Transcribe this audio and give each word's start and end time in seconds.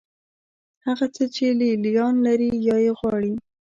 هغه 0.85 1.05
څه 1.15 1.23
چې 1.35 1.47
لې 1.59 1.71
لیان 1.83 2.15
لري 2.27 2.49
یا 2.67 2.77
یې 2.85 2.91
غواړي. 2.99 3.33